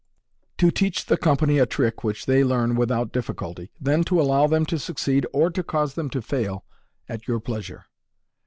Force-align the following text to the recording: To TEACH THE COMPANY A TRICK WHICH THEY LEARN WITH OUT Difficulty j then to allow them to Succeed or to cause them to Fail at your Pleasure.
To 0.57 0.71
TEACH 0.71 1.05
THE 1.05 1.17
COMPANY 1.17 1.59
A 1.59 1.67
TRICK 1.67 2.03
WHICH 2.03 2.25
THEY 2.25 2.43
LEARN 2.43 2.75
WITH 2.75 2.89
OUT 2.89 3.11
Difficulty 3.11 3.65
j 3.65 3.71
then 3.79 4.03
to 4.05 4.19
allow 4.19 4.47
them 4.47 4.65
to 4.65 4.79
Succeed 4.79 5.27
or 5.31 5.51
to 5.51 5.61
cause 5.61 5.93
them 5.93 6.09
to 6.09 6.23
Fail 6.23 6.65
at 7.07 7.27
your 7.27 7.39
Pleasure. 7.39 7.85